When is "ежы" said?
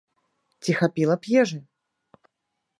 1.43-1.63